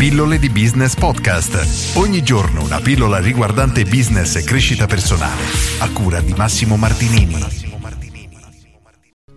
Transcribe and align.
Pillole 0.00 0.38
di 0.38 0.48
Business 0.48 0.94
Podcast. 0.94 1.94
Ogni 1.98 2.22
giorno 2.22 2.64
una 2.64 2.80
pillola 2.80 3.18
riguardante 3.18 3.84
business 3.84 4.34
e 4.36 4.42
crescita 4.42 4.86
personale. 4.86 5.42
A 5.80 5.90
cura 5.90 6.22
di 6.22 6.32
Massimo 6.32 6.78
Martinini. 6.78 7.36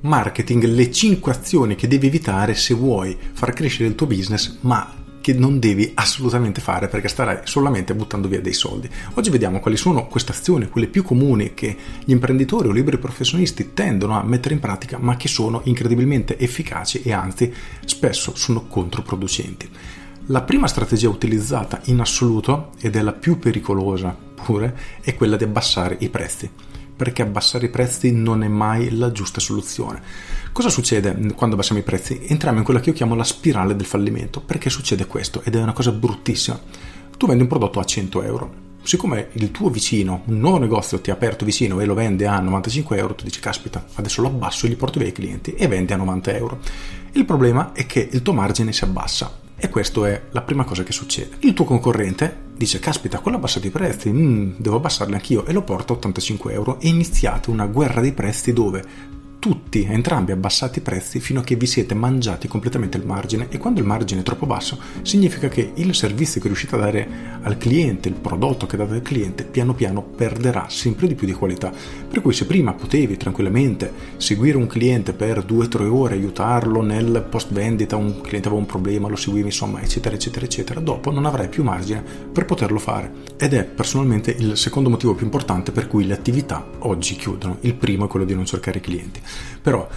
Marketing, 0.03 0.63
le 0.63 0.89
5 0.89 1.31
azioni 1.33 1.75
che 1.75 1.89
devi 1.89 2.07
evitare 2.07 2.55
se 2.55 2.73
vuoi 2.73 3.17
far 3.33 3.51
crescere 3.51 3.89
il 3.89 3.95
tuo 3.95 4.07
business, 4.07 4.59
ma 4.61 4.89
che 5.19 5.33
non 5.33 5.59
devi 5.59 5.91
assolutamente 5.95 6.61
fare 6.61 6.87
perché 6.87 7.09
starai 7.09 7.39
solamente 7.43 7.93
buttando 7.93 8.29
via 8.29 8.39
dei 8.39 8.53
soldi. 8.53 8.89
Oggi 9.15 9.31
vediamo 9.31 9.59
quali 9.59 9.75
sono 9.75 10.07
queste 10.07 10.31
azioni, 10.31 10.69
quelle 10.69 10.87
più 10.87 11.03
comuni 11.03 11.53
che 11.53 11.75
gli 12.05 12.11
imprenditori 12.11 12.69
o 12.69 12.71
liberi 12.71 12.99
professionisti 12.99 13.73
tendono 13.73 14.17
a 14.17 14.23
mettere 14.23 14.53
in 14.53 14.61
pratica, 14.61 14.97
ma 14.97 15.17
che 15.17 15.27
sono 15.27 15.59
incredibilmente 15.65 16.37
efficaci 16.39 17.01
e 17.01 17.11
anzi 17.11 17.53
spesso 17.83 18.33
sono 18.33 18.65
controproducenti. 18.65 19.69
La 20.27 20.41
prima 20.41 20.67
strategia 20.67 21.09
utilizzata 21.09 21.81
in 21.85 21.99
assoluto, 21.99 22.69
ed 22.79 22.95
è 22.95 23.01
la 23.01 23.11
più 23.11 23.39
pericolosa 23.39 24.15
pure, 24.33 24.73
è 25.01 25.15
quella 25.15 25.35
di 25.35 25.43
abbassare 25.43 25.97
i 25.99 26.07
prezzi, 26.07 26.49
perché 26.95 27.21
abbassare 27.21 27.65
i 27.65 27.69
prezzi 27.69 28.13
non 28.13 28.41
è 28.41 28.47
mai 28.47 28.95
la 28.95 29.11
giusta 29.11 29.41
soluzione. 29.41 30.01
Cosa 30.53 30.69
succede 30.69 31.11
quando 31.35 31.55
abbassiamo 31.55 31.81
i 31.81 31.83
prezzi? 31.83 32.21
Entriamo 32.25 32.59
in 32.59 32.63
quella 32.63 32.79
che 32.79 32.91
io 32.91 32.95
chiamo 32.95 33.15
la 33.15 33.25
spirale 33.25 33.75
del 33.75 33.85
fallimento, 33.85 34.39
perché 34.39 34.69
succede 34.69 35.07
questo, 35.07 35.41
ed 35.43 35.57
è 35.57 35.61
una 35.61 35.73
cosa 35.73 35.91
bruttissima. 35.91 36.57
Tu 37.17 37.27
vendi 37.27 37.41
un 37.41 37.49
prodotto 37.49 37.81
a 37.81 37.83
100 37.83 38.23
euro, 38.23 38.53
siccome 38.81 39.27
il 39.33 39.51
tuo 39.51 39.69
vicino, 39.69 40.21
un 40.27 40.39
nuovo 40.39 40.57
negozio 40.57 41.01
ti 41.01 41.09
ha 41.09 41.15
aperto 41.15 41.43
vicino 41.43 41.81
e 41.81 41.85
lo 41.85 41.95
vende 41.95 42.27
a 42.27 42.39
95 42.39 42.97
euro, 42.97 43.15
tu 43.15 43.25
dici 43.25 43.41
caspita, 43.41 43.87
adesso 43.95 44.21
lo 44.21 44.27
abbasso 44.27 44.67
e 44.67 44.69
gli 44.69 44.77
porto 44.77 44.99
via 44.99 45.09
i 45.09 45.13
clienti 45.13 45.53
e 45.53 45.67
vendi 45.67 45.91
a 45.91 45.97
90 45.97 46.33
euro. 46.33 46.59
Il 47.11 47.25
problema 47.25 47.73
è 47.73 47.85
che 47.85 48.07
il 48.09 48.21
tuo 48.21 48.31
margine 48.31 48.71
si 48.71 48.85
abbassa 48.85 49.41
e 49.63 49.69
questa 49.69 50.05
è 50.09 50.21
la 50.31 50.41
prima 50.41 50.65
cosa 50.65 50.83
che 50.83 50.91
succede. 50.91 51.37
Il 51.39 51.53
tuo 51.53 51.63
concorrente 51.63 52.51
dice, 52.53 52.79
caspita, 52.79 53.19
quello 53.19 53.37
ha 53.37 53.39
abbassato 53.39 53.65
i 53.65 53.69
prezzi, 53.69 54.11
mm, 54.11 54.55
devo 54.57 54.75
abbassarli 54.75 55.13
anch'io 55.13 55.45
e 55.45 55.53
lo 55.53 55.61
porta 55.61 55.93
a 55.93 55.95
85 55.95 56.51
euro 56.51 56.81
e 56.81 56.89
iniziate 56.89 57.49
una 57.49 57.65
guerra 57.65 58.01
dei 58.01 58.11
prezzi 58.11 58.51
dove 58.51 58.83
tutti, 59.43 59.83
entrambi 59.83 60.31
abbassate 60.31 60.79
i 60.79 60.81
prezzi 60.81 61.19
fino 61.19 61.41
a 61.41 61.43
che 61.43 61.57
vi 61.57 61.65
siete 61.65 61.93
mangiati 61.93 62.47
completamente 62.47 62.95
il 62.95 63.05
margine 63.05 63.47
e 63.49 63.57
quando 63.57 63.81
il 63.81 63.85
margine 63.85 64.21
è 64.21 64.23
troppo 64.23 64.45
basso 64.45 64.79
significa 65.01 65.49
che 65.49 65.73
il 65.75 65.93
servizio 65.93 66.39
che 66.39 66.47
riuscite 66.47 66.75
a 66.75 66.79
dare 66.79 67.07
al 67.41 67.57
cliente, 67.57 68.07
il 68.07 68.13
prodotto 68.13 68.65
che 68.65 68.77
date 68.77 68.93
al 68.93 69.01
cliente, 69.01 69.43
piano 69.43 69.73
piano 69.73 70.01
perderà 70.01 70.67
sempre 70.69 71.07
di 71.07 71.15
più 71.15 71.27
di 71.27 71.33
qualità. 71.33 71.73
Per 72.07 72.21
cui 72.21 72.31
se 72.31 72.45
prima 72.45 72.71
potevi 72.71 73.17
tranquillamente 73.17 73.91
seguire 74.15 74.55
un 74.55 74.65
cliente 74.65 75.11
per 75.11 75.39
2-3 75.39 75.89
ore, 75.89 76.13
aiutarlo 76.13 76.81
nel 76.81 77.25
post 77.29 77.51
vendita, 77.51 77.97
un 77.97 78.21
cliente 78.21 78.47
aveva 78.47 78.61
un 78.61 78.67
problema, 78.67 79.09
lo 79.09 79.17
seguivi 79.17 79.47
insomma 79.47 79.81
eccetera 79.81 80.15
eccetera 80.15 80.45
eccetera, 80.45 80.79
dopo 80.79 81.11
non 81.11 81.25
avrai 81.25 81.49
più 81.49 81.63
margine 81.63 82.01
per 82.31 82.45
poterlo 82.45 82.79
fare. 82.79 83.11
Ed 83.35 83.53
è 83.53 83.65
personalmente 83.65 84.31
il 84.31 84.55
secondo 84.55 84.89
motivo 84.89 85.15
più 85.15 85.25
importante 85.25 85.73
per 85.73 85.87
cui 85.87 86.05
le 86.05 86.13
attività 86.13 86.65
oggi 86.79 87.17
chiudono. 87.17 87.57
Il 87.59 87.73
primo 87.73 88.05
è 88.05 88.07
quello 88.07 88.25
di 88.25 88.33
non 88.33 88.45
cercare 88.45 88.79
clienti. 88.79 89.19
Però 89.61 89.87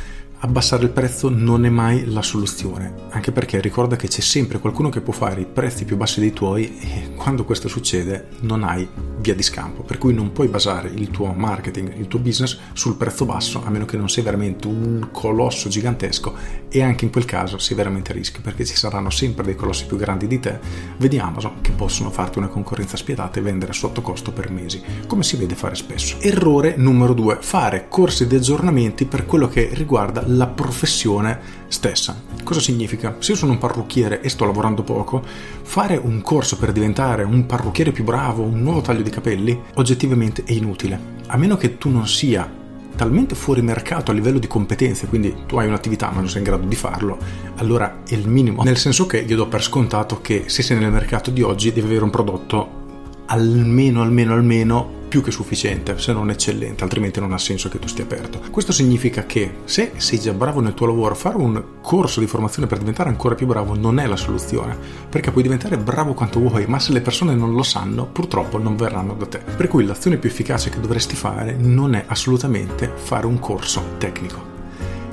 abbassare 0.47 0.85
il 0.85 0.91
prezzo 0.91 1.29
non 1.29 1.67
è 1.67 1.69
mai 1.69 2.07
la 2.07 2.23
soluzione, 2.23 2.95
anche 3.11 3.33
perché 3.33 3.61
ricorda 3.61 3.97
che 3.97 4.07
c'è 4.07 4.21
sempre 4.21 4.61
qualcuno 4.61 4.89
che 4.91 5.01
può 5.01 5.13
fare 5.13 5.41
i 5.41 5.45
prezzi 5.45 5.85
più 5.85 5.97
bassi 5.97 6.21
dei 6.21 6.33
tuoi 6.33 6.79
e 6.79 7.15
quando 7.17 7.45
questo 7.45 7.67
succede 7.67 8.29
non 8.41 8.63
hai 8.63 8.89
via 9.19 9.35
di 9.35 9.43
scampo, 9.43 9.83
per 9.83 9.99
cui 9.99 10.15
non 10.15 10.31
puoi 10.31 10.47
basare 10.47 10.89
il 10.89 11.11
tuo 11.11 11.33
marketing, 11.33 11.97
il 11.99 12.07
tuo 12.07 12.21
business 12.21 12.59
sul 12.75 12.95
prezzo 12.95 13.25
basso, 13.25 13.63
a 13.65 13.71
meno 13.71 13.87
che 13.87 13.97
non 13.97 14.09
sei 14.09 14.23
veramente 14.23 14.69
un 14.69 15.09
colosso 15.11 15.69
gigantesco 15.69 16.35
e 16.69 16.83
anche 16.83 17.05
in 17.05 17.11
quel 17.11 17.25
caso 17.25 17.59
sei 17.59 17.77
veramente 17.77 18.13
a 18.13 18.15
rischio, 18.15 18.41
perché 18.41 18.65
ci 18.65 18.77
saranno 18.77 19.11
sempre 19.11 19.45
dei 19.45 19.57
colossi 19.57 19.87
più 19.87 19.97
grandi 19.97 20.29
di 20.29 20.39
te, 20.39 20.61
vedi 20.99 21.19
Amazon, 21.19 21.61
che 21.61 21.73
possono 21.73 22.11
farti 22.11 22.39
una 22.39 22.49
concorrenza 22.49 22.97
spietata 22.97 23.41
e 23.41 23.43
vendere 23.43 23.73
sotto 23.73 24.01
costo 24.01 24.31
per 24.31 24.51
mesi, 24.51 24.81
come 25.09 25.25
si 25.25 25.37
vede 25.37 25.57
fare 25.57 25.75
spesso. 25.75 26.19
Errore 26.21 26.77
numero 26.77 27.15
due, 27.15 27.39
fare 27.41 27.87
corsi 27.89 28.29
di 28.29 28.37
aggiornamenti 28.37 29.07
per 29.07 29.27
quello 29.27 29.49
che 29.49 29.71
riguarda 29.73 30.23
la 30.27 30.36
professione 30.45 31.41
stessa. 31.69 32.21
Cosa 32.45 32.61
significa? 32.61 33.17
Se 33.21 33.33
io 33.33 33.39
sono 33.39 33.53
un 33.53 33.59
parrucchiere 33.59 34.21
e 34.21 34.29
sto 34.29 34.45
lavorando 34.45 34.83
poco, 34.83 35.23
fare 35.63 35.97
un 35.97 36.21
corso 36.21 36.59
per 36.59 36.73
diventare 36.73 37.23
un 37.23 37.47
parrucchiere 37.47 37.93
più 37.93 38.05
bravo, 38.05 38.43
un 38.43 38.61
nuovo 38.61 38.83
taglio 38.83 39.01
di 39.01 39.09
capelli, 39.09 39.59
oggettivamente 39.77 40.45
è 40.45 40.53
inutile. 40.53 41.15
A 41.29 41.39
meno 41.39 41.57
che 41.57 41.79
tu 41.79 41.89
non 41.89 42.07
sia 42.07 42.65
talmente 42.95 43.35
fuori 43.35 43.63
mercato 43.63 44.11
a 44.11 44.15
livello 44.15 44.39
di 44.39 44.47
competenze, 44.47 45.07
quindi 45.07 45.35
tu 45.47 45.57
hai 45.57 45.69
un'attività 45.69 46.11
ma 46.11 46.21
non 46.21 46.29
sei 46.29 46.39
in 46.39 46.45
grado 46.45 46.67
di 46.67 46.77
farlo, 46.77 47.19
allora 47.57 48.03
è 48.07 48.15
il 48.15 48.29
minimo. 48.29 48.63
Nel 48.63 48.77
senso 48.77 49.07
che 49.07 49.19
io 49.19 49.37
do 49.37 49.47
per 49.49 49.63
scontato 49.63 50.21
che 50.21 50.45
se 50.49 50.63
sei 50.63 50.79
nel 50.79 50.91
mercato 50.91 51.31
di 51.31 51.43
oggi 51.43 51.73
devi 51.73 51.87
avere 51.87 52.05
un 52.05 52.11
prodotto 52.11 52.85
almeno, 53.27 54.03
almeno, 54.03 54.35
almeno 54.35 54.96
più 55.09 55.23
che 55.23 55.31
sufficiente, 55.31 55.99
se 55.99 56.13
non 56.13 56.31
eccellente, 56.31 56.83
altrimenti 56.83 57.21
non 57.21 57.33
ha 57.33 57.39
senso 57.39 57.69
che 57.69 57.79
tu 57.79 57.89
stia 57.89 58.05
aperto. 58.05 58.41
Questo 58.51 58.73
significa 58.73 59.25
che 59.27 59.59
se 59.65 59.93
sei 59.97 60.21
già 60.21 60.33
bravo 60.33 60.61
nel 60.61 60.75
tuo 60.75 60.87
lavoro, 60.87 61.15
fare 61.15 61.37
un 61.37 61.63
corso 61.81 62.21
di 62.21 62.27
formazione 62.27 62.67
per 62.67 62.79
diventare 62.79 63.09
ancora 63.09 63.35
più 63.35 63.47
bravo 63.47 63.75
non 63.75 63.99
è 63.99 64.07
la 64.07 64.17
soluzione, 64.17 64.77
perché 65.09 65.31
puoi 65.31 65.43
diventare 65.43 65.79
bravo 65.79 66.15
quanto 66.15 66.41
vuoi, 66.41 66.67
ma 66.67 66.79
se 66.79 66.93
le 66.93 67.01
persone 67.01 67.35
non 67.35 67.53
lo 67.53 67.63
sanno, 67.63 68.07
purtroppo 68.07 68.59
non 68.59 68.77
verranno 68.77 69.15
da 69.15 69.27
te. 69.27 69.39
Per 69.39 69.69
cui 69.69 69.85
l'azione 69.85 70.17
più 70.17 70.29
efficace 70.29 70.71
che 70.71 70.81
dovresti 70.81 71.17
fare 71.17 71.57
non 71.59 71.95
è 71.95 72.05
assolutamente 72.07 72.93
fare 72.95 73.27
un 73.27 73.39
corso 73.39 73.83
tecnico. 73.99 74.55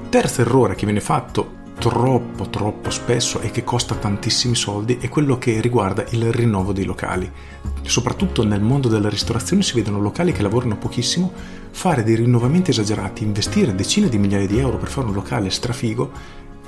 Terzo 0.10 0.42
errore 0.42 0.76
che 0.76 0.86
viene 0.86 1.02
fatto 1.02 1.62
troppo 1.84 2.48
troppo 2.48 2.90
spesso 2.90 3.42
e 3.42 3.52
che 3.52 3.66
costa 3.66 3.96
tantissimi 3.96 4.56
soldi 4.56 5.00
è 5.02 5.10
quello 5.10 5.38
che 5.38 5.60
riguarda 5.60 6.06
il 6.12 6.32
rinnovo 6.32 6.72
dei 6.72 6.86
locali. 6.86 7.30
Soprattutto 7.82 8.46
nel 8.46 8.62
mondo 8.62 8.88
della 8.88 9.10
ristorazione 9.10 9.64
si 9.64 9.74
vedono 9.74 10.00
locali 10.00 10.32
che 10.32 10.42
lavorano 10.42 10.78
pochissimo 10.78 11.34
fare 11.72 12.04
dei 12.04 12.16
rinnovamenti 12.16 12.70
esagerati, 12.70 13.26
investire 13.26 13.76
decine 13.76 14.08
di 14.08 14.18
migliaia 14.18 14.48
di 14.48 14.60
euro 14.60 14.78
per 14.78 14.88
fare 14.88 15.08
un 15.08 15.14
locale 15.14 15.50
strafigo 15.50 16.12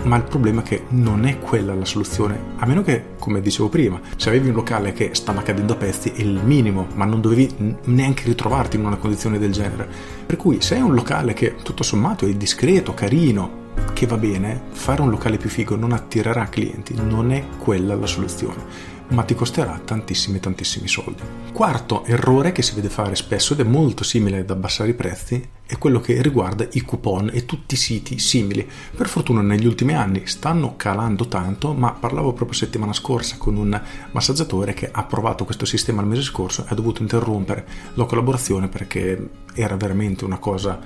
ma 0.03 0.17
il 0.17 0.23
problema 0.23 0.59
è 0.59 0.65
che 0.65 0.83
non 0.89 1.25
è 1.25 1.39
quella 1.39 1.73
la 1.73 1.85
soluzione, 1.85 2.37
a 2.57 2.65
meno 2.65 2.81
che, 2.81 3.11
come 3.17 3.39
dicevo 3.39 3.69
prima, 3.69 3.97
se 4.17 4.27
avevi 4.27 4.49
un 4.49 4.55
locale 4.55 4.91
che 4.91 5.11
stava 5.13 5.41
cadendo 5.43 5.71
a 5.71 5.77
pezzi 5.77 6.09
è 6.09 6.19
il 6.19 6.41
minimo, 6.43 6.87
ma 6.95 7.05
non 7.05 7.21
dovevi 7.21 7.77
neanche 7.85 8.25
ritrovarti 8.25 8.75
in 8.75 8.85
una 8.85 8.97
condizione 8.97 9.39
del 9.39 9.53
genere. 9.53 9.87
Per 10.25 10.35
cui 10.35 10.59
se 10.59 10.75
hai 10.75 10.81
un 10.81 10.93
locale 10.93 11.33
che 11.33 11.55
tutto 11.63 11.83
sommato 11.83 12.25
è 12.25 12.33
discreto, 12.33 12.93
carino, 12.93 13.63
che 13.93 14.05
va 14.05 14.17
bene, 14.17 14.61
fare 14.71 15.01
un 15.01 15.09
locale 15.09 15.37
più 15.37 15.49
figo 15.49 15.75
non 15.75 15.91
attirerà 15.91 16.49
clienti, 16.49 16.93
non 16.93 17.31
è 17.31 17.45
quella 17.57 17.95
la 17.95 18.07
soluzione 18.07 18.93
ma 19.07 19.23
ti 19.23 19.35
costerà 19.35 19.79
tantissimi 19.83 20.39
tantissimi 20.39 20.87
soldi. 20.87 21.21
Quarto 21.53 22.03
errore 22.05 22.51
che 22.51 22.61
si 22.61 22.73
vede 22.73 22.89
fare 22.89 23.15
spesso 23.15 23.53
ed 23.53 23.59
è 23.59 23.63
molto 23.63 24.03
simile 24.03 24.39
ad 24.39 24.49
abbassare 24.49 24.89
i 24.89 24.95
prezzi 24.95 25.49
è 25.67 25.77
quello 25.77 25.99
che 25.99 26.21
riguarda 26.21 26.67
i 26.71 26.81
coupon 26.81 27.29
e 27.33 27.45
tutti 27.45 27.75
i 27.75 27.77
siti 27.77 28.19
simili. 28.19 28.67
Per 28.95 29.07
fortuna 29.07 29.41
negli 29.41 29.65
ultimi 29.65 29.93
anni 29.93 30.25
stanno 30.25 30.75
calando 30.75 31.27
tanto, 31.27 31.73
ma 31.73 31.91
parlavo 31.91 32.33
proprio 32.33 32.57
settimana 32.57 32.93
scorsa 32.93 33.37
con 33.37 33.55
un 33.55 33.79
massaggiatore 34.11 34.73
che 34.73 34.89
ha 34.91 35.03
provato 35.03 35.45
questo 35.45 35.65
sistema 35.65 36.01
il 36.01 36.07
mese 36.07 36.21
scorso 36.21 36.63
e 36.63 36.67
ha 36.69 36.75
dovuto 36.75 37.01
interrompere 37.01 37.65
la 37.93 38.05
collaborazione 38.05 38.67
perché 38.67 39.29
era 39.53 39.75
veramente 39.75 40.25
una 40.25 40.37
cosa 40.37 40.79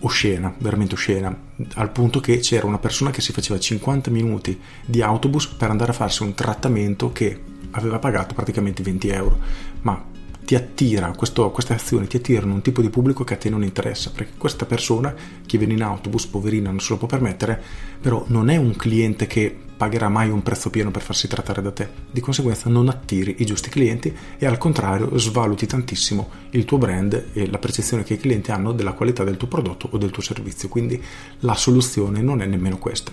oscena, 0.00 0.54
veramente 0.58 0.94
oscena, 0.94 1.36
al 1.74 1.90
punto 1.90 2.20
che 2.20 2.38
c'era 2.38 2.66
una 2.66 2.78
persona 2.78 3.10
che 3.10 3.20
si 3.20 3.32
faceva 3.32 3.58
50 3.58 4.10
minuti 4.10 4.58
di 4.84 5.02
autobus 5.02 5.46
per 5.46 5.70
andare 5.70 5.90
a 5.90 5.94
farsi 5.94 6.22
un 6.22 6.34
trattamento 6.34 7.12
che 7.12 7.40
aveva 7.72 7.98
pagato 7.98 8.34
praticamente 8.34 8.82
20 8.82 9.08
euro. 9.08 9.38
Ma 9.82 10.02
ti 10.44 10.54
attira, 10.54 11.12
questo, 11.12 11.50
queste 11.50 11.74
azioni 11.74 12.06
ti 12.06 12.16
attirano 12.16 12.54
un 12.54 12.62
tipo 12.62 12.80
di 12.80 12.88
pubblico 12.88 13.22
che 13.22 13.34
a 13.34 13.36
te 13.36 13.50
non 13.50 13.62
interessa, 13.62 14.10
perché 14.10 14.32
questa 14.38 14.64
persona 14.64 15.14
che 15.44 15.58
viene 15.58 15.74
in 15.74 15.82
autobus, 15.82 16.26
poverina, 16.26 16.70
non 16.70 16.80
se 16.80 16.92
lo 16.92 16.98
può 16.98 17.06
permettere, 17.06 17.60
però 18.00 18.24
non 18.28 18.48
è 18.48 18.56
un 18.56 18.74
cliente 18.74 19.26
che 19.26 19.58
pagherà 19.78 20.08
mai 20.08 20.28
un 20.28 20.42
prezzo 20.42 20.70
pieno 20.70 20.90
per 20.90 21.02
farsi 21.02 21.28
trattare 21.28 21.62
da 21.62 21.70
te. 21.70 21.88
Di 22.10 22.20
conseguenza 22.20 22.68
non 22.68 22.88
attiri 22.88 23.36
i 23.38 23.46
giusti 23.46 23.70
clienti 23.70 24.14
e 24.36 24.44
al 24.44 24.58
contrario 24.58 25.16
svaluti 25.16 25.66
tantissimo 25.66 26.28
il 26.50 26.64
tuo 26.64 26.78
brand 26.78 27.28
e 27.32 27.48
la 27.48 27.58
percezione 27.58 28.02
che 28.02 28.14
i 28.14 28.18
clienti 28.18 28.50
hanno 28.50 28.72
della 28.72 28.92
qualità 28.92 29.22
del 29.22 29.36
tuo 29.36 29.46
prodotto 29.46 29.88
o 29.92 29.96
del 29.96 30.10
tuo 30.10 30.22
servizio. 30.22 30.68
Quindi 30.68 31.00
la 31.40 31.54
soluzione 31.54 32.20
non 32.20 32.42
è 32.42 32.46
nemmeno 32.46 32.76
questa. 32.76 33.12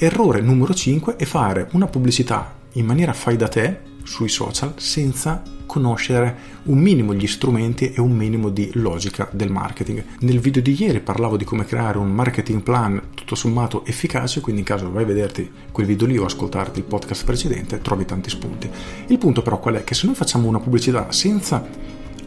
Errore 0.00 0.40
numero 0.40 0.74
5 0.74 1.16
è 1.16 1.24
fare 1.24 1.70
una 1.72 1.88
pubblicità 1.88 2.54
in 2.74 2.86
maniera 2.86 3.12
fai 3.12 3.34
da 3.36 3.48
te 3.48 3.80
sui 4.04 4.28
social 4.28 4.74
senza 4.76 5.42
conoscere 5.66 6.36
un 6.66 6.78
minimo 6.78 7.12
gli 7.12 7.26
strumenti 7.26 7.92
e 7.92 8.00
un 8.00 8.12
minimo 8.12 8.48
di 8.48 8.70
logica 8.74 9.28
del 9.32 9.50
marketing. 9.50 10.04
Nel 10.20 10.38
video 10.38 10.62
di 10.62 10.80
ieri 10.80 11.00
parlavo 11.00 11.36
di 11.36 11.42
come 11.42 11.64
creare 11.64 11.98
un 11.98 12.12
marketing 12.12 12.62
plan 12.62 13.08
tutto 13.12 13.34
sommato 13.34 13.84
efficace, 13.86 14.40
quindi 14.40 14.60
in 14.60 14.68
caso 14.68 14.88
vai 14.88 15.02
a 15.02 15.06
vederti 15.06 15.50
quel 15.72 15.86
video 15.86 16.06
lì 16.06 16.16
o 16.16 16.26
ascoltarti 16.26 16.78
il 16.78 16.84
podcast 16.84 17.24
precedente 17.24 17.80
trovi 17.80 18.04
tanti 18.04 18.30
spunti. 18.30 18.70
Il 19.08 19.18
punto 19.18 19.42
però 19.42 19.58
qual 19.58 19.74
è? 19.74 19.82
Che 19.82 19.94
se 19.94 20.06
noi 20.06 20.14
facciamo 20.14 20.46
una 20.46 20.60
pubblicità 20.60 21.10
senza 21.10 21.66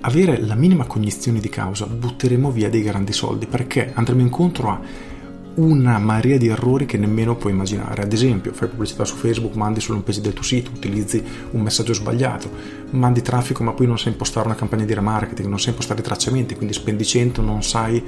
avere 0.02 0.42
la 0.42 0.56
minima 0.56 0.84
cognizione 0.84 1.40
di 1.40 1.48
causa 1.48 1.86
butteremo 1.86 2.52
via 2.52 2.70
dei 2.70 2.82
grandi 2.82 3.14
soldi 3.14 3.46
perché 3.46 3.92
andremo 3.94 4.20
incontro 4.20 4.70
a 4.70 5.10
una 5.56 5.98
marea 5.98 6.38
di 6.38 6.48
errori 6.48 6.86
che 6.86 6.98
nemmeno 6.98 7.36
puoi 7.36 7.52
immaginare. 7.52 8.04
Ad 8.04 8.14
esempio, 8.14 8.54
fai 8.54 8.70
pubblicità 8.70 9.04
su 9.06 9.16
Facebook, 9.16 9.56
mandi 9.56 9.80
sull'home 9.80 10.04
page 10.04 10.22
del 10.22 10.34
tuo 10.34 10.44
sito, 10.44 10.72
utilizzi 10.74 11.24
un 11.52 11.62
messaggio 11.62 11.94
sbagliato, 11.94 12.50
mandi 12.92 13.22
traffico 13.22 13.64
ma 13.64 13.74
poi 13.74 13.88
non 13.88 14.00
sai 14.00 14.12
impostare 14.12 14.46
una 14.46 14.56
campagna 14.56 14.86
di 14.86 14.94
remarketing, 14.94 15.48
non 15.48 15.60
sai 15.60 15.70
impostare 15.70 16.00
i 16.00 16.04
tracciamenti, 16.04 16.56
quindi 16.56 16.74
spendi 16.74 17.06
100, 17.06 17.42
non 17.42 17.64
sai 17.64 18.02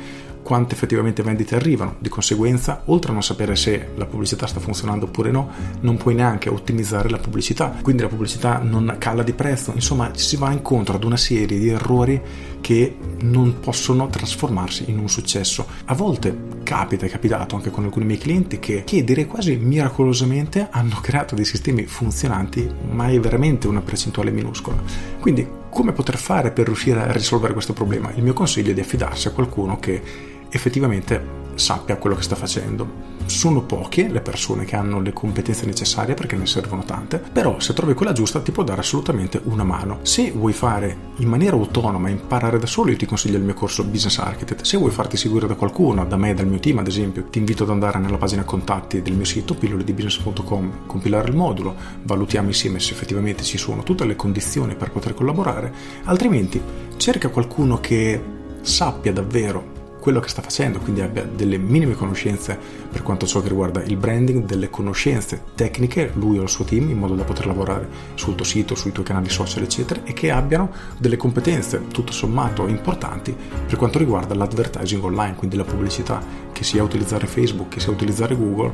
quante 0.44 0.75
effettivamente 0.75 1.24
vendite 1.24 1.56
arrivano. 1.56 1.95
Di 2.00 2.10
conseguenza, 2.10 2.84
oltre 2.86 3.10
a 3.10 3.13
non 3.13 3.24
sapere 3.24 3.56
se 3.56 3.90
la 3.95 4.06
pubblicità 4.06 4.45
sta 4.45 4.60
funzionando 4.60 5.06
oppure 5.06 5.31
no, 5.31 5.50
non 5.80 5.98
puoi 5.98 6.13
neanche 6.13 6.50
ottimizzare 6.50 7.10
la 7.10 7.18
pubblicità, 7.18 7.75
quindi 7.81 8.04
la 8.04 8.10
pubblicità 8.10 8.60
non 8.60 8.95
cala 9.00 9.24
di 9.24 9.34
prezzo, 9.34 9.72
insomma 9.74 10.12
si 10.13 10.36
va 10.36 10.51
incontro 10.51 10.95
ad 10.95 11.04
una 11.04 11.18
serie 11.18 11.57
di 11.57 11.69
errori 11.69 12.22
che 12.62 12.95
non 13.22 13.60
possono 13.60 14.07
trasformarsi 14.07 14.90
in 14.90 15.00
un 15.00 15.10
successo. 15.10 15.66
A 15.86 15.95
volte 15.95 16.62
capita, 16.63 17.06
è 17.06 17.10
capitato 17.10 17.56
anche 17.56 17.72
con 17.72 17.84
alcuni 17.84 18.06
miei 18.06 18.19
clienti 18.19 18.60
che, 18.60 18.84
che 18.86 19.04
direi 19.04 19.25
quasi 19.25 19.56
miracolosamente 19.56 20.68
hanno 20.69 21.00
creato 21.01 21.36
dei 21.36 21.46
sistemi 21.46 21.86
funzionanti, 21.86 22.69
ma 22.92 23.07
è 23.07 23.19
veramente 23.19 23.68
una 23.68 23.81
percentuale 23.81 24.31
minuscola. 24.31 24.81
Quindi 25.19 25.62
come 25.74 25.92
poter 25.92 26.18
fare 26.18 26.52
per 26.52 26.68
riuscire 26.68 27.02
a 27.02 27.12
risolvere 27.12 27.54
questo 27.54 27.74
problema? 27.74 28.12
Il 28.16 28.24
mio 28.24 28.34
consiglio 28.34 28.72
è 28.72 28.74
di 28.74 28.80
affidarsi 28.80 29.28
a 29.28 29.31
qualcuno 29.31 29.80
che 29.80 30.02
effettivamente 30.50 31.43
sappia 31.55 31.97
quello 31.97 32.15
che 32.15 32.23
sta 32.23 32.35
facendo 32.35 33.11
sono 33.25 33.61
poche 33.61 34.09
le 34.09 34.21
persone 34.21 34.65
che 34.65 34.75
hanno 34.75 35.00
le 35.00 35.13
competenze 35.13 35.65
necessarie 35.65 36.13
perché 36.13 36.35
ne 36.35 36.45
servono 36.45 36.83
tante, 36.83 37.17
però 37.19 37.59
se 37.59 37.73
trovi 37.73 37.94
quella 37.94 38.11
giusta 38.11 38.41
ti 38.41 38.51
può 38.51 38.63
dare 38.63 38.81
assolutamente 38.81 39.39
una 39.45 39.63
mano. 39.63 40.00
Se 40.03 40.31
vuoi 40.31 40.53
fare 40.53 41.11
in 41.17 41.27
maniera 41.27 41.55
autonoma, 41.55 42.09
imparare 42.09 42.59
da 42.59 42.65
solo, 42.65 42.91
io 42.91 42.97
ti 42.97 43.05
consiglio 43.05 43.38
il 43.38 43.44
mio 43.44 43.53
corso 43.53 43.83
Business 43.83 44.17
Architect. 44.19 44.63
Se 44.63 44.77
vuoi 44.77 44.91
farti 44.91 45.17
seguire 45.17 45.47
da 45.47 45.55
qualcuno, 45.55 46.05
da 46.05 46.17
me, 46.17 46.33
dal 46.33 46.47
mio 46.47 46.59
team 46.59 46.79
ad 46.79 46.88
esempio, 46.88 47.25
ti 47.29 47.39
invito 47.39 47.63
ad 47.63 47.69
andare 47.69 48.00
nella 48.00 48.17
pagina 48.17 48.44
contatti 48.44 49.01
del 49.01 49.13
mio 49.13 49.25
sito 49.25 49.55
pilloledibusiness.com, 49.55 50.85
compilare 50.85 51.29
il 51.29 51.35
modulo, 51.35 51.75
valutiamo 52.03 52.47
insieme 52.47 52.79
se 52.79 52.94
effettivamente 52.94 53.44
ci 53.44 53.57
sono 53.57 53.83
tutte 53.83 54.05
le 54.05 54.15
condizioni 54.15 54.75
per 54.75 54.91
poter 54.91 55.13
collaborare, 55.13 55.73
altrimenti 56.03 56.61
cerca 56.97 57.29
qualcuno 57.29 57.79
che 57.79 58.21
sappia 58.61 59.11
davvero 59.11 59.73
quello 60.03 60.19
che 60.19 60.27
sta 60.27 60.41
facendo, 60.41 60.79
quindi 60.79 61.00
abbia 61.00 61.23
delle 61.23 61.57
minime 61.57 61.95
conoscenze 61.95 62.59
per 62.91 63.03
quanto 63.03 63.25
ciò 63.25 63.39
che 63.39 63.47
riguarda 63.47 63.81
il 63.83 63.95
branding, 63.95 64.44
delle 64.44 64.69
conoscenze 64.69 65.41
tecniche, 65.55 66.11
lui 66.15 66.39
o 66.39 66.41
il 66.41 66.50
suo 66.50 66.65
team, 66.65 66.89
in 66.89 66.97
modo 66.97 67.15
da 67.15 67.23
poter 67.23 67.45
lavorare 67.45 67.88
sul 68.15 68.35
tuo 68.35 68.44
sito, 68.44 68.75
sui 68.75 68.91
tuoi 68.91 69.05
canali 69.05 69.29
social, 69.29 69.63
eccetera, 69.63 70.01
e 70.03 70.11
che 70.11 70.29
abbiano 70.29 70.73
delle 70.97 71.15
competenze 71.15 71.88
tutto 71.88 72.11
sommato 72.11 72.67
importanti 72.67 73.33
per 73.65 73.77
quanto 73.77 73.97
riguarda 73.97 74.35
l'advertising 74.35 75.01
online, 75.01 75.35
quindi 75.35 75.55
la 75.55 75.63
pubblicità, 75.63 76.21
che 76.51 76.65
sia 76.65 76.83
utilizzare 76.83 77.25
Facebook, 77.25 77.69
che 77.69 77.79
sia 77.79 77.94
utilizzare 77.94 78.35
Google 78.35 78.73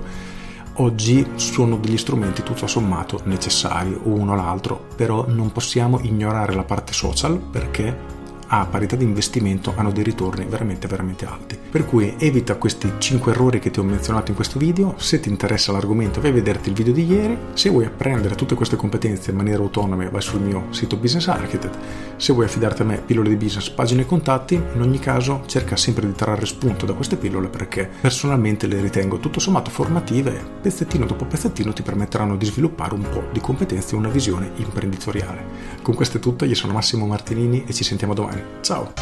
oggi 0.78 1.28
sono 1.36 1.78
degli 1.78 1.98
strumenti 1.98 2.42
tutto 2.42 2.66
sommato 2.66 3.22
necessari, 3.26 3.96
uno 4.02 4.32
o 4.32 4.36
l'altro, 4.36 4.88
però 4.96 5.26
non 5.28 5.52
possiamo 5.52 6.00
ignorare 6.02 6.56
la 6.56 6.64
parte 6.64 6.92
social 6.92 7.38
perché 7.38 8.18
a 8.52 8.66
parità 8.66 8.96
di 8.96 9.04
investimento 9.04 9.74
hanno 9.76 9.92
dei 9.92 10.04
ritorni 10.04 10.46
veramente 10.46 10.88
veramente 10.88 11.26
alti. 11.26 11.58
Per 11.70 11.86
cui 11.86 12.16
evita 12.18 12.56
questi 12.56 12.92
5 12.98 13.32
errori 13.32 13.60
che 13.60 13.70
ti 13.70 13.80
ho 13.80 13.84
menzionato 13.84 14.32
in 14.32 14.36
questo 14.36 14.58
video, 14.58 14.96
se 14.98 15.20
ti 15.20 15.30
interessa 15.30 15.72
l'argomento 15.72 16.20
vai 16.20 16.32
a 16.32 16.34
vederti 16.34 16.70
il 16.70 16.76
video 16.76 16.94
di 16.94 17.06
ieri, 17.06 17.38
se 17.54 17.70
vuoi 17.70 17.86
apprendere 17.86 18.36
tutte 18.36 18.56
queste 18.56 18.76
competenze 18.76 19.32
in 19.32 19.38
maniera 19.38 19.62
autonoma 19.62 20.10
vai 20.10 20.22
sul 20.22 20.42
mio 20.42 20.66
sito 20.72 20.98
Business 20.98 21.28
Architect, 21.28 21.78
se 22.18 22.34
vuoi 22.34 22.46
affidarti 22.46 22.82
a 22.82 22.86
me 22.86 23.02
pillole 23.06 23.30
di 23.30 23.36
business, 23.36 23.70
pagine 23.70 24.02
e 24.02 24.06
contatti, 24.06 24.56
in 24.56 24.82
ogni 24.82 25.00
caso 25.00 25.44
cerca 25.46 25.76
sempre 25.76 26.08
di 26.08 26.14
trarre 26.14 26.46
spunto 26.46 26.86
da 26.86 26.94
queste 26.94 27.18
pillole 27.18 27.48
perché 27.48 27.88
personalmente 28.02 28.66
le 28.66 28.82
ritengo 28.82 29.20
tutto 29.20 29.40
sommato 29.40 29.70
formative 29.70 30.40
e 30.40 30.44
pezzettino 30.62 31.06
dopo 31.06 31.26
pezzettino 31.26 31.72
ti 31.72 31.84
permetteranno 31.84 32.36
di 32.36 32.46
sviluppare 32.46 32.96
un 32.96 33.08
po' 33.10 33.26
di 33.32 33.40
competenze 33.40 33.94
e 33.94 33.98
una 33.98 34.10
visione 34.10 34.52
imprenditoriale. 34.56 35.46
Con 35.82 35.94
questo 35.94 36.18
è 36.18 36.20
tutto, 36.20 36.46
io 36.46 36.56
sono 36.56 36.74
Massimo 36.74 37.06
Martinini 37.06 37.64
e 37.66 37.74
ci 37.74 37.84
sentiamo 37.84 38.14
domani. 38.14 38.39
Ciao! 38.62 38.94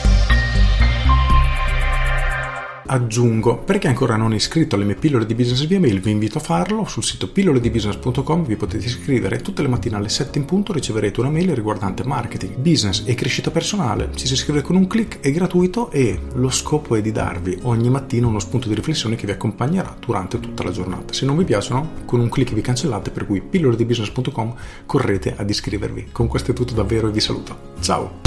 aggiungo 2.87 3.57
perché 3.57 3.87
ancora 3.87 4.15
non 4.15 4.33
iscritto 4.33 4.75
alle 4.75 4.85
mie 4.85 4.95
pillole 4.95 5.25
di 5.25 5.35
business 5.35 5.65
via 5.65 5.79
mail 5.79 5.99
vi 5.99 6.11
invito 6.11 6.37
a 6.37 6.41
farlo. 6.41 6.85
Sul 6.85 7.03
sito 7.03 7.29
pilloledibusiness.com 7.29 8.45
vi 8.45 8.55
potete 8.55 8.85
iscrivere. 8.85 9.41
Tutte 9.41 9.61
le 9.61 9.67
mattine 9.67 9.95
alle 9.95 10.09
7 10.09 10.37
in 10.37 10.45
punto 10.45 10.73
riceverete 10.73 11.19
una 11.19 11.29
mail 11.29 11.53
riguardante 11.53 12.03
marketing 12.03 12.55
business 12.57 13.03
e 13.05 13.15
crescita 13.15 13.51
personale. 13.51 14.09
Ci 14.15 14.27
si 14.27 14.33
iscrive 14.33 14.61
con 14.61 14.75
un 14.75 14.87
clic 14.87 15.19
è 15.19 15.31
gratuito 15.31 15.91
e 15.91 16.19
lo 16.33 16.49
scopo 16.49 16.95
è 16.95 17.01
di 17.01 17.11
darvi 17.11 17.59
ogni 17.63 17.89
mattina 17.89 18.27
uno 18.27 18.39
spunto 18.39 18.67
di 18.67 18.75
riflessione 18.75 19.15
che 19.15 19.25
vi 19.25 19.31
accompagnerà 19.31 19.95
durante 19.99 20.39
tutta 20.39 20.63
la 20.63 20.71
giornata. 20.71 21.13
Se 21.13 21.25
non 21.25 21.37
vi 21.37 21.43
piacciono 21.43 21.91
con 22.05 22.19
un 22.19 22.29
clic 22.29 22.53
vi 22.53 22.61
cancellate 22.61 23.11
per 23.11 23.25
cui 23.25 23.41
pilloledibusiness.com 23.41 24.55
correte 24.85 25.35
ad 25.35 25.49
iscrivervi. 25.49 26.09
Con 26.11 26.27
questo 26.27 26.51
è 26.51 26.53
tutto 26.53 26.73
davvero 26.73 27.07
e 27.07 27.11
vi 27.11 27.19
saluto. 27.19 27.75
Ciao 27.79 28.26